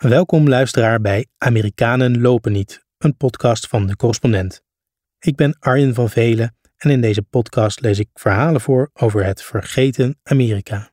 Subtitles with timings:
[0.00, 4.62] Welkom luisteraar bij Amerikanen lopen niet, een podcast van de correspondent.
[5.18, 9.42] Ik ben Arjen van Velen en in deze podcast lees ik verhalen voor over het
[9.42, 10.90] vergeten Amerika.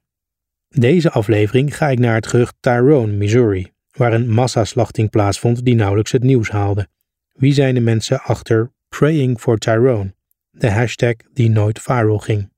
[0.68, 6.12] Deze aflevering ga ik naar het gehucht Tyrone, Missouri, waar een massaslachting plaatsvond die nauwelijks
[6.12, 6.88] het nieuws haalde.
[7.32, 10.16] Wie zijn de mensen achter Praying for Tyrone,
[10.52, 12.52] de hashtag die nooit viral ging?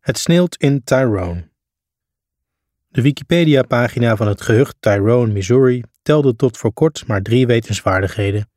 [0.00, 1.48] Het sneeuwt in Tyrone.
[2.90, 8.48] De Wikipedia-pagina van het gehucht Tyrone, Missouri telde tot voor kort maar drie wetenswaardigheden.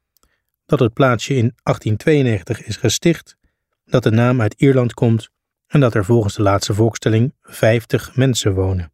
[0.66, 3.38] Dat het plaatsje in 1892 is gesticht,
[3.86, 5.30] dat de naam uit Ierland komt
[5.67, 8.91] en dat er volgens de laatste volkstelling 50 mensen wonen.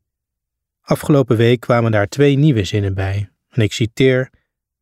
[0.81, 4.29] Afgelopen week kwamen daar twee nieuwe zinnen bij, en ik citeer: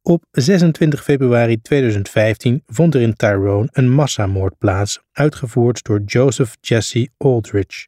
[0.01, 7.09] Op 26 februari 2015 vond er in Tyrone een massamoord plaats, uitgevoerd door Joseph Jesse
[7.17, 7.87] Aldrich.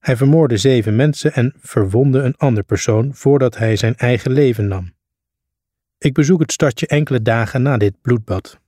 [0.00, 4.92] Hij vermoordde zeven mensen en verwondde een ander persoon voordat hij zijn eigen leven nam.
[5.98, 8.60] Ik bezoek het stadje enkele dagen na dit bloedbad.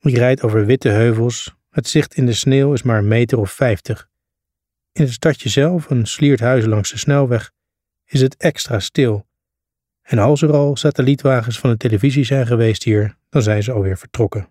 [0.00, 3.50] Ik rijd over witte heuvels, het zicht in de sneeuw is maar een meter of
[3.50, 4.08] vijftig.
[4.92, 7.52] In het stadje zelf, een sliert huis langs de snelweg,
[8.04, 9.26] is het extra stil.
[10.02, 13.98] En als er al satellietwagens van de televisie zijn geweest hier, dan zijn ze alweer
[13.98, 14.48] vertrokken.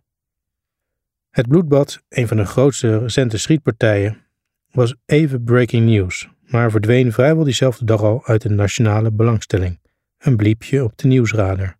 [1.29, 4.28] Het bloedbad, een van de grootste recente schietpartijen,
[4.71, 9.79] was even breaking news, maar verdween vrijwel diezelfde dag al uit de nationale belangstelling,
[10.17, 11.77] een bliepje op de nieuwsradar.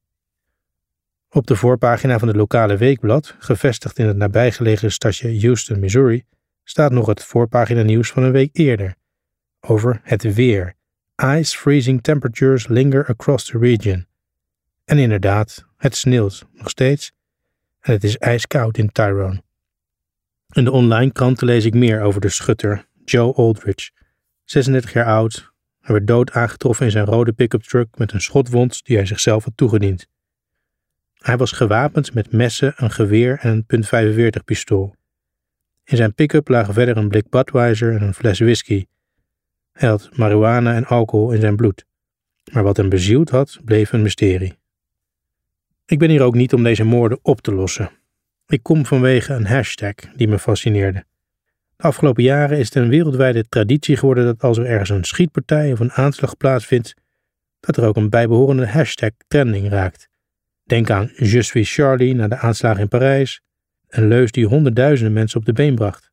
[1.29, 6.23] Op de voorpagina van het lokale weekblad, gevestigd in het nabijgelegen stadje Houston, Missouri,
[6.63, 8.95] staat nog het voorpagina nieuws van een week eerder
[9.59, 10.75] over het weer.
[11.15, 14.07] Ice freezing temperatures linger across the region.
[14.85, 17.11] En inderdaad, het sneeuwt nog steeds
[17.79, 19.41] en het is ijskoud in Tyrone.
[20.49, 23.89] In de online kranten lees ik meer over de schutter Joe Aldrich,
[24.43, 25.51] 36 jaar oud.
[25.81, 29.43] Hij werd dood aangetroffen in zijn rode pick-up truck met een schotwond die hij zichzelf
[29.43, 30.07] had toegediend.
[31.13, 34.95] Hij was gewapend met messen, een geweer en een .45 pistool.
[35.83, 38.85] In zijn pick-up lagen verder een blik Budweiser en een fles whisky.
[39.71, 41.85] Hij had marihuana en alcohol in zijn bloed.
[42.51, 44.57] Maar wat hem bezield had, bleef een mysterie.
[45.85, 47.98] Ik ben hier ook niet om deze moorden op te lossen.
[48.51, 51.05] Ik kom vanwege een hashtag die me fascineerde.
[51.75, 55.71] De afgelopen jaren is het een wereldwijde traditie geworden dat als er ergens een schietpartij
[55.71, 56.93] of een aanslag plaatsvindt,
[57.59, 60.09] dat er ook een bijbehorende hashtag trending raakt.
[60.63, 63.41] Denk aan Je Charlie na de aanslagen in Parijs,
[63.87, 66.11] een leus die honderdduizenden mensen op de been bracht.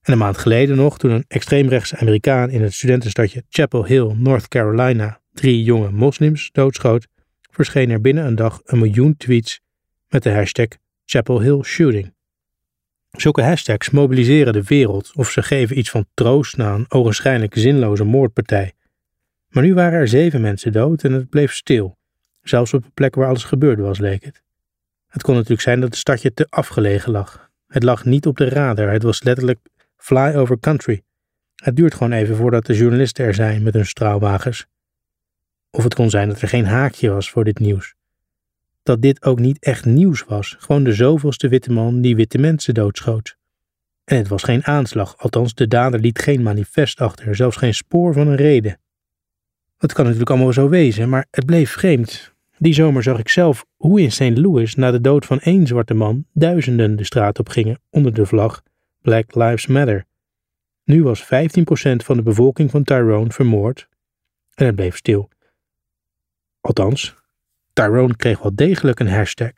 [0.00, 4.48] En een maand geleden nog, toen een extreemrechtse Amerikaan in het studentenstadje Chapel Hill, North
[4.48, 7.06] Carolina, drie jonge moslims doodschoot,
[7.50, 9.60] verscheen er binnen een dag een miljoen tweets
[10.08, 10.68] met de hashtag
[11.06, 12.12] Chapel Hill Shooting.
[13.10, 18.04] Zulke hashtags mobiliseren de wereld of ze geven iets van troost na een ogenschijnlijk zinloze
[18.04, 18.72] moordpartij.
[19.48, 21.96] Maar nu waren er zeven mensen dood en het bleef stil,
[22.42, 24.42] zelfs op de plek waar alles gebeurd was, leek het.
[25.06, 27.50] Het kon natuurlijk zijn dat het stadje te afgelegen lag.
[27.66, 29.60] Het lag niet op de radar, het was letterlijk
[29.96, 31.02] fly over country.
[31.56, 34.66] Het duurt gewoon even voordat de journalisten er zijn met hun straalwagens.
[35.70, 37.94] Of het kon zijn dat er geen haakje was voor dit nieuws
[38.84, 42.74] dat dit ook niet echt nieuws was, gewoon de zoveelste witte man die witte mensen
[42.74, 43.36] doodschoot.
[44.04, 48.12] En het was geen aanslag, althans de dader liet geen manifest achter, zelfs geen spoor
[48.12, 48.78] van een reden.
[49.78, 52.32] Dat kan natuurlijk allemaal zo wezen, maar het bleef vreemd.
[52.58, 54.38] Die zomer zag ik zelf hoe in St.
[54.38, 58.26] Louis na de dood van één zwarte man duizenden de straat op gingen onder de
[58.26, 58.62] vlag
[59.02, 60.04] Black Lives Matter.
[60.84, 61.26] Nu was 15%
[61.96, 63.88] van de bevolking van Tyrone vermoord
[64.54, 65.28] en het bleef stil.
[66.60, 67.14] Althans,
[67.74, 69.52] Tyrone kreeg wel degelijk een hashtag.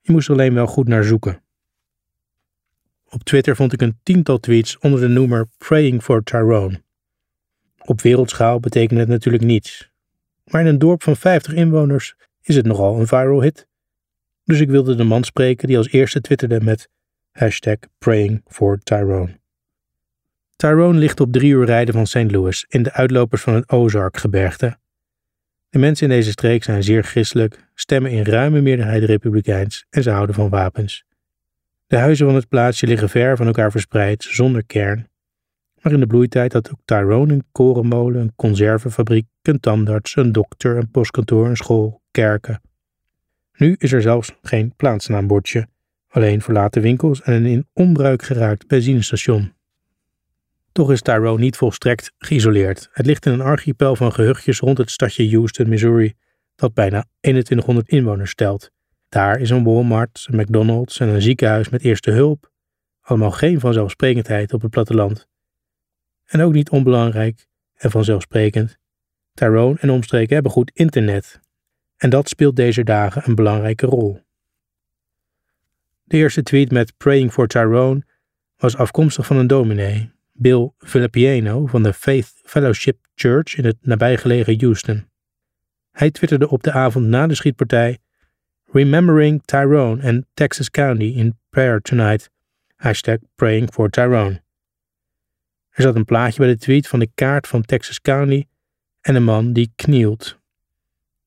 [0.00, 1.42] Je moest alleen wel goed naar zoeken.
[3.08, 6.82] Op Twitter vond ik een tiental tweets onder de noemer Praying for Tyrone.
[7.78, 9.90] Op wereldschaal betekent het natuurlijk niets.
[10.44, 13.66] Maar in een dorp van 50 inwoners is het nogal een viral hit.
[14.44, 16.88] Dus ik wilde de man spreken die als eerste twitterde met
[17.30, 19.38] hashtag Praying for Tyrone.
[20.56, 22.30] Tyrone ligt op drie uur rijden van St.
[22.30, 24.78] Louis in de uitlopers van het Ozark-gebergte
[25.70, 30.10] de mensen in deze streek zijn zeer christelijk, stemmen in ruime meerderheid republikeins en ze
[30.10, 31.04] houden van wapens.
[31.86, 35.08] De huizen van het plaatsje liggen ver van elkaar verspreid, zonder kern.
[35.80, 40.76] Maar in de bloeitijd had ook Tyrone een korenmolen, een conservenfabriek, een tandarts, een dokter,
[40.76, 42.60] een postkantoor, een school, kerken.
[43.56, 45.68] Nu is er zelfs geen plaatsnaambordje,
[46.08, 49.55] alleen verlaten winkels en een in onbruik geraakt benzinestation.
[50.76, 52.88] Toch is Tyrone niet volstrekt geïsoleerd.
[52.92, 56.14] Het ligt in een archipel van gehuchtjes rond het stadje Houston, Missouri,
[56.54, 58.70] dat bijna 2100 inwoners stelt.
[59.08, 62.50] Daar is een Walmart, een McDonald's en een ziekenhuis met eerste hulp.
[63.00, 65.28] Allemaal geen vanzelfsprekendheid op het platteland.
[66.24, 68.78] En ook niet onbelangrijk en vanzelfsprekend.
[69.34, 71.40] Tyrone en omstreken hebben goed internet.
[71.96, 74.20] En dat speelt deze dagen een belangrijke rol.
[76.04, 78.02] De eerste tweet met Praying for Tyrone
[78.56, 84.60] was afkomstig van een dominee, Bill Filippiano van de Faith Fellowship Church in het nabijgelegen
[84.60, 85.08] Houston.
[85.90, 87.98] Hij twitterde op de avond na de schietpartij
[88.72, 92.30] Remembering Tyrone and Texas County in prayer tonight.
[92.76, 94.42] Hashtag praying for Tyrone.
[95.70, 98.46] Er zat een plaatje bij de tweet van de kaart van Texas County
[99.00, 100.38] en een man die knielt.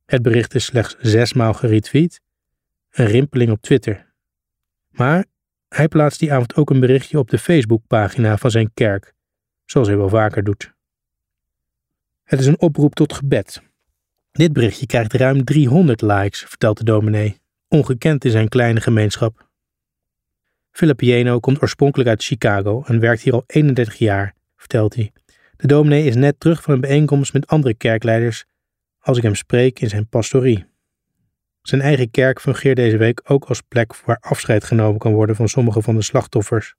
[0.06, 2.22] Het bericht is slechts zesmaal geretweet,
[2.92, 4.14] een rimpeling op Twitter.
[4.90, 5.26] Maar
[5.70, 9.14] hij plaatst die avond ook een berichtje op de Facebookpagina van zijn kerk,
[9.66, 10.74] zoals hij wel vaker doet.
[12.24, 13.62] Het is een oproep tot gebed.
[14.32, 19.48] Dit berichtje krijgt ruim 300 likes, vertelt de dominee, ongekend in zijn kleine gemeenschap.
[20.72, 25.12] Filippiano komt oorspronkelijk uit Chicago en werkt hier al 31 jaar, vertelt hij.
[25.56, 28.46] De dominee is net terug van een bijeenkomst met andere kerkleiders
[29.00, 30.69] als ik hem spreek in zijn pastorie.
[31.62, 35.50] Zijn eigen kerk fungeert deze week ook als plek waar afscheid genomen kan worden van
[35.50, 36.76] sommige van de slachtoffers.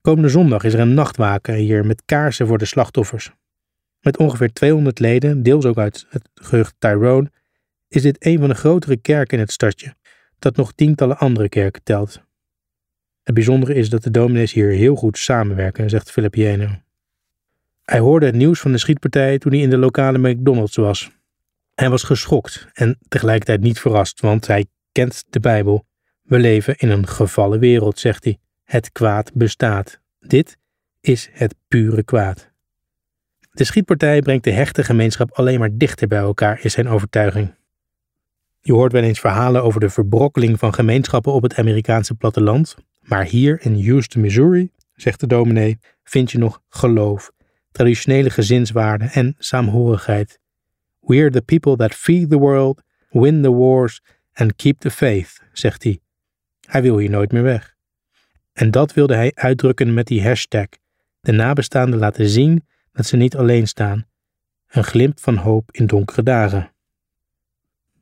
[0.00, 3.30] Komende zondag is er een nachtwaken hier met kaarsen voor de slachtoffers.
[4.00, 7.30] Met ongeveer 200 leden, deels ook uit het gehucht Tyrone,
[7.88, 9.94] is dit een van de grotere kerken in het stadje,
[10.38, 12.20] dat nog tientallen andere kerken telt.
[13.22, 16.68] Het bijzondere is dat de dominees hier heel goed samenwerken, zegt Filippiano.
[17.84, 21.10] Hij hoorde het nieuws van de schietpartij toen hij in de lokale McDonald's was.
[21.78, 25.86] Hij was geschokt en tegelijkertijd niet verrast, want hij kent de Bijbel.
[26.22, 28.38] We leven in een gevallen wereld, zegt hij.
[28.64, 30.00] Het kwaad bestaat.
[30.20, 30.56] Dit
[31.00, 32.50] is het pure kwaad.
[33.50, 37.54] De schietpartij brengt de hechte gemeenschap alleen maar dichter bij elkaar, is zijn overtuiging.
[38.60, 43.24] Je hoort wel eens verhalen over de verbrokkeling van gemeenschappen op het Amerikaanse platteland, maar
[43.24, 47.30] hier in Houston, Missouri, zegt de dominee, vind je nog geloof,
[47.72, 50.38] traditionele gezinswaarden en saamhorigheid.
[51.08, 54.00] We're the people that feed the world, win the wars
[54.32, 56.00] and keep the faith, zegt hij.
[56.66, 57.74] Hij wil hier nooit meer weg.
[58.52, 60.66] En dat wilde hij uitdrukken met die hashtag,
[61.20, 64.06] de nabestaanden laten zien dat ze niet alleen staan.
[64.68, 66.72] Een glimp van hoop in donkere dagen.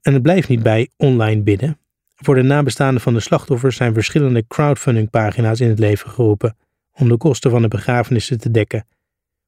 [0.03, 1.79] En het blijft niet bij online bidden.
[2.15, 6.57] Voor de nabestaanden van de slachtoffers zijn verschillende crowdfundingpagina's in het leven geroepen
[6.93, 8.87] om de kosten van de begrafenissen te dekken,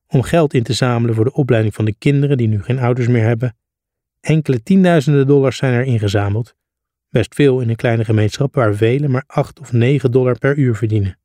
[0.08, 3.08] om geld in te zamelen voor de opleiding van de kinderen die nu geen ouders
[3.08, 3.56] meer hebben.
[4.20, 6.56] Enkele tienduizenden dollars zijn er ingezameld,
[7.08, 10.76] best veel in een kleine gemeenschap waar velen maar 8 of 9 dollar per uur
[10.76, 11.18] verdienen.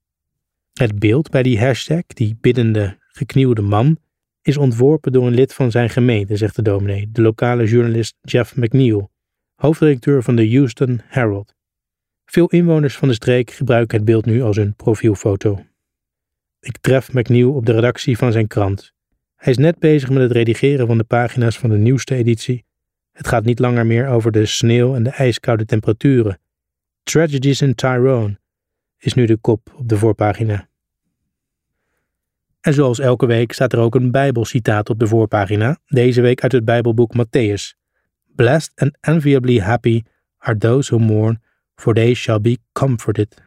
[0.74, 3.98] Het beeld bij die hashtag, die biddende, geknieuwde man,
[4.42, 8.56] is ontworpen door een lid van zijn gemeente, zegt de dominee, de lokale journalist Jeff
[8.56, 9.12] McNeil,
[9.56, 11.56] hoofdredacteur van de Houston Herald.
[12.26, 15.66] Veel inwoners van de streek gebruiken het beeld nu als hun profielfoto.
[16.63, 18.94] Ik tref McNeil op de redactie van zijn krant.
[19.36, 22.65] Hij is net bezig met het redigeren van de pagina's van de nieuwste editie.
[23.12, 26.39] Het gaat niet langer meer over de sneeuw en de ijskoude temperaturen.
[27.04, 28.39] Tragedies in Tyrone
[28.98, 30.68] is nu de kop op de voorpagina.
[32.62, 36.51] En zoals elke week staat er ook een Bijbelcitaat op de voorpagina, deze week uit
[36.51, 37.77] het Bijbelboek Matthäus.
[38.36, 40.04] Blessed and enviably happy
[40.38, 41.42] are those who mourn,
[41.75, 43.42] for they shall be comforted.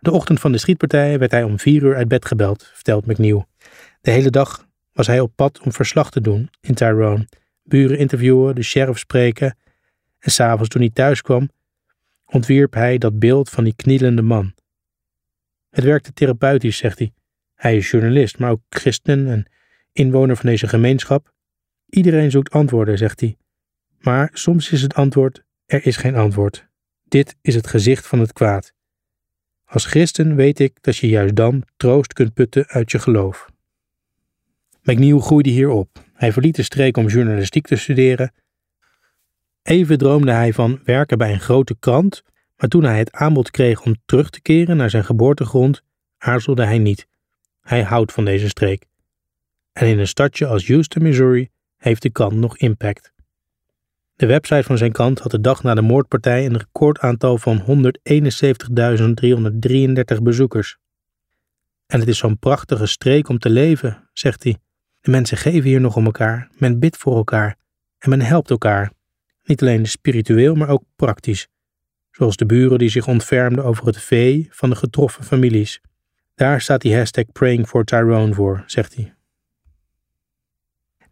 [0.00, 3.46] De ochtend van de schietpartij werd hij om vier uur uit bed gebeld, vertelt McNeil.
[4.00, 7.28] De hele dag was hij op pad om verslag te doen in Tyrone,
[7.62, 9.56] buren interviewen, de sheriff spreken.
[10.18, 11.50] En s'avonds toen hij thuis kwam,
[12.26, 14.54] ontwierp hij dat beeld van die knielende man.
[15.70, 17.12] Het werkte therapeutisch, zegt hij.
[17.54, 19.50] Hij is journalist, maar ook christen en
[19.92, 21.32] inwoner van deze gemeenschap.
[21.86, 23.36] Iedereen zoekt antwoorden, zegt hij.
[23.98, 26.68] Maar soms is het antwoord: er is geen antwoord.
[27.04, 28.74] Dit is het gezicht van het kwaad.
[29.66, 33.48] Als christen weet ik dat je juist dan troost kunt putten uit je geloof.
[34.82, 36.04] McNeil groeide hier op.
[36.12, 38.32] Hij verliet de streek om journalistiek te studeren.
[39.62, 42.22] Even droomde hij van werken bij een grote krant,
[42.56, 45.82] maar toen hij het aanbod kreeg om terug te keren naar zijn geboortegrond,
[46.18, 47.06] aarzelde hij niet.
[47.60, 48.86] Hij houdt van deze streek.
[49.72, 53.12] En in een stadje als Houston, Missouri, heeft de krant nog impact.
[54.16, 57.64] De website van zijn krant had de dag na de moordpartij een recordaantal van 171.333
[60.22, 60.78] bezoekers.
[61.86, 64.56] En het is zo'n prachtige streek om te leven, zegt hij.
[65.00, 67.56] De mensen geven hier nog om elkaar, men bidt voor elkaar
[67.98, 68.92] en men helpt elkaar.
[69.44, 71.48] Niet alleen spiritueel, maar ook praktisch.
[72.10, 75.80] Zoals de buren die zich ontfermden over het vee van de getroffen families.
[76.34, 79.15] Daar staat die hashtag Praying for Tyrone voor, zegt hij.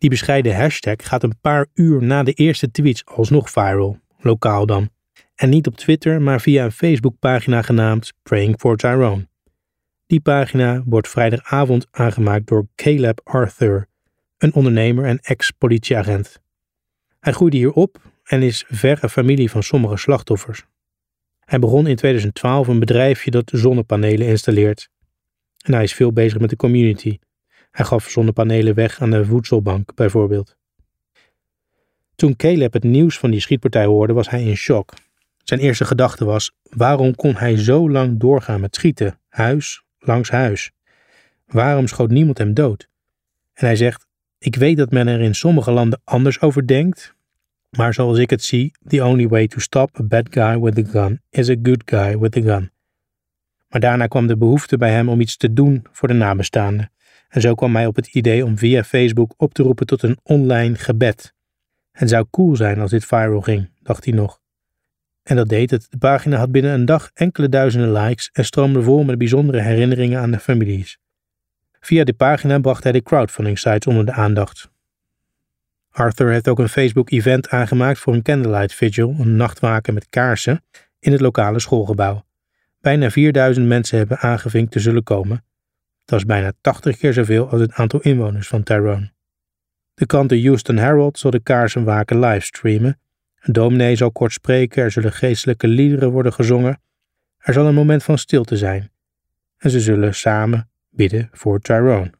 [0.04, 4.90] Die bescheiden hashtag gaat een paar uur na de eerste tweets alsnog viral, lokaal dan.
[5.34, 9.28] En niet op Twitter, maar via een Facebookpagina genaamd Praying for Tyrone.
[10.06, 13.87] Die pagina wordt vrijdagavond aangemaakt door Caleb Arthur,
[14.38, 16.40] een ondernemer en ex-politieagent.
[17.20, 20.64] Hij groeide hier op en is verre familie van sommige slachtoffers.
[21.38, 24.88] Hij begon in 2012 een bedrijfje dat zonnepanelen installeert.
[25.64, 27.18] En hij is veel bezig met de community.
[27.74, 30.56] Hij gaf zonnepanelen weg aan de voedselbank, bijvoorbeeld.
[32.14, 34.92] Toen Caleb het nieuws van die schietpartij hoorde, was hij in shock.
[35.44, 40.70] Zijn eerste gedachte was: waarom kon hij zo lang doorgaan met schieten, huis langs huis?
[41.46, 42.88] Waarom schoot niemand hem dood?
[43.52, 44.06] En hij zegt:
[44.38, 47.14] Ik weet dat men er in sommige landen anders over denkt,
[47.70, 50.90] maar zoals ik het zie, the only way to stop a bad guy with a
[50.90, 52.70] gun is a good guy with a gun.
[53.68, 56.88] Maar daarna kwam de behoefte bij hem om iets te doen voor de nabestaanden.
[57.34, 60.18] En zo kwam hij op het idee om via Facebook op te roepen tot een
[60.22, 61.34] online gebed.
[61.92, 64.40] Het zou cool zijn als dit viral ging, dacht hij nog.
[65.22, 65.86] En dat deed het.
[65.90, 70.20] De pagina had binnen een dag enkele duizenden likes en stroomde vol met bijzondere herinneringen
[70.20, 70.98] aan de families.
[71.80, 74.70] Via de pagina bracht hij de crowdfunding sites onder de aandacht.
[75.90, 80.64] Arthur heeft ook een Facebook-event aangemaakt voor een candlelight vigil, een nachtwaken met kaarsen,
[80.98, 82.24] in het lokale schoolgebouw.
[82.80, 85.44] Bijna 4000 mensen hebben aangevinkt te zullen komen.
[86.04, 89.12] Dat is bijna 80 keer zoveel als het aantal inwoners van Tyrone.
[89.94, 92.99] De krant The Houston Herald zal de kaarsenwaken livestreamen.
[93.40, 96.80] Een dominee zal kort spreken, er zullen geestelijke liederen worden gezongen.
[97.38, 98.90] Er zal een moment van stilte zijn.
[99.58, 102.12] En ze zullen samen bidden voor Tyrone.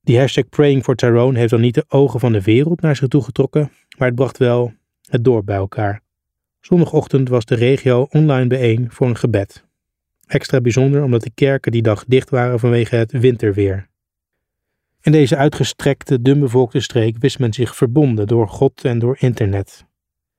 [0.00, 3.08] Die hashtag Praying for Tyrone heeft dan niet de ogen van de wereld naar zich
[3.08, 4.72] toe getrokken, maar het bracht wel
[5.10, 6.02] het dorp bij elkaar.
[6.60, 9.64] Zondagochtend was de regio online bijeen voor een gebed.
[10.32, 13.88] Extra bijzonder omdat de kerken die dag dicht waren vanwege het winterweer.
[15.00, 19.86] In deze uitgestrekte, dunbevolkte streek wist men zich verbonden door God en door internet.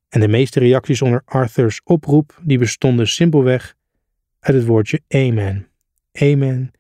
[0.10, 3.76] En de meeste reacties onder Arthurs oproep die bestonden simpelweg
[4.40, 5.68] uit het woordje Amen.
[6.12, 6.72] Amen,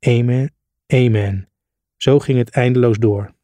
[0.00, 0.54] Amen,
[0.86, 1.48] Amen.
[1.96, 3.34] Zo ging het eindeloos door.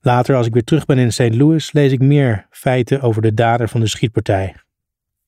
[0.00, 1.34] Later, als ik weer terug ben in St.
[1.34, 4.54] Louis, lees ik meer feiten over de dader van de schietpartij.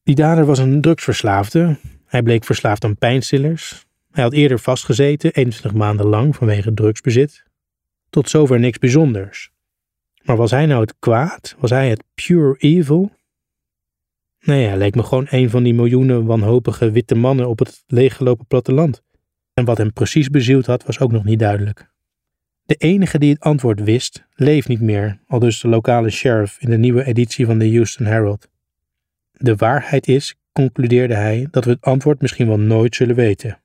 [0.03, 1.77] Die dader was een drugsverslaafde.
[2.09, 3.87] Hij bleek verslaafd aan pijnstillers.
[4.11, 7.45] Hij had eerder vastgezeten, 21 maanden lang, vanwege drugsbezit.
[8.11, 9.51] Tot zover niks bijzonders.
[10.23, 11.57] Maar was hij nou het kwaad?
[11.59, 13.13] Was hij het pure evil?
[14.41, 18.47] Nee, hij leek me gewoon een van die miljoenen wanhopige witte mannen op het leeggelopen
[18.47, 19.03] platteland.
[19.55, 21.91] En wat hem precies bezield had, was ook nog niet duidelijk.
[22.63, 26.71] De enige die het antwoord wist, leeft niet meer, al dus de lokale sheriff in
[26.71, 28.49] de nieuwe editie van de Houston Herald.
[29.33, 33.61] De waarheid is, concludeerde hij, dat we het antwoord misschien wel nooit zullen weten.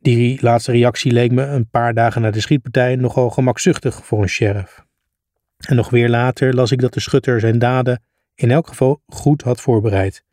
[0.00, 4.28] Die laatste reactie leek me een paar dagen na de schietpartij nogal gemakzuchtig voor een
[4.28, 4.84] sheriff.
[5.58, 8.02] En nog weer later las ik dat de schutter zijn daden
[8.34, 10.24] in elk geval goed had voorbereid.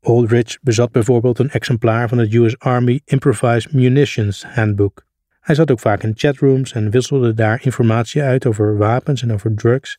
[0.00, 5.04] Aldrich bezat bijvoorbeeld een exemplaar van het US Army Improvised Munitions Handbook.
[5.40, 9.54] Hij zat ook vaak in chatrooms en wisselde daar informatie uit over wapens en over
[9.54, 9.98] drugs.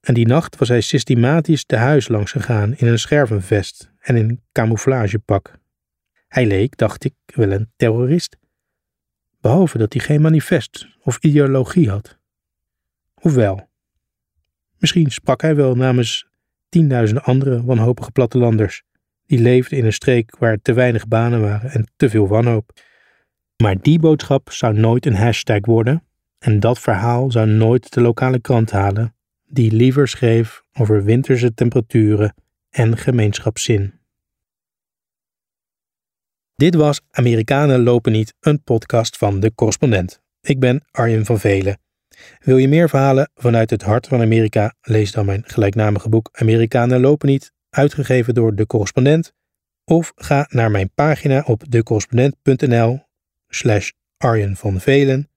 [0.00, 4.42] En die nacht was hij systematisch de huis langs gegaan in een schervenvest en in
[4.52, 5.58] camouflagepak.
[6.28, 8.36] Hij leek, dacht ik, wel een terrorist.
[9.40, 12.18] Behalve dat hij geen manifest of ideologie had.
[13.14, 13.68] Ofwel,
[14.78, 16.26] misschien sprak hij wel namens
[16.68, 18.82] tienduizenden andere wanhopige plattelanders,
[19.26, 22.72] die leefden in een streek waar te weinig banen waren en te veel wanhoop.
[23.56, 26.04] Maar die boodschap zou nooit een hashtag worden
[26.38, 29.14] en dat verhaal zou nooit de lokale krant halen,
[29.46, 32.34] die liever schreef over winterse temperaturen
[32.70, 33.95] en gemeenschapszin.
[36.56, 40.20] Dit was Amerikanen lopen niet, een podcast van de correspondent.
[40.40, 41.78] Ik ben Arjen van Velen.
[42.38, 44.74] Wil je meer verhalen vanuit het hart van Amerika?
[44.80, 49.32] Lees dan mijn gelijknamige boek Amerikanen lopen niet, uitgegeven door de correspondent.
[49.84, 53.00] Of ga naar mijn pagina op decorrespondent.nl
[53.48, 55.30] slash Arjen van Velen.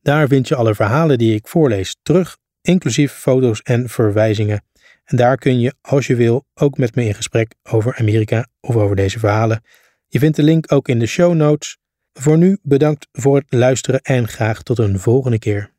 [0.00, 4.64] Daar vind je alle verhalen die ik voorlees terug, inclusief foto's en verwijzingen.
[5.04, 8.76] En daar kun je, als je wil, ook met me in gesprek over Amerika of
[8.76, 9.62] over deze verhalen.
[10.08, 11.78] Je vindt de link ook in de show notes.
[12.12, 15.75] Voor nu bedankt voor het luisteren en graag tot een volgende keer.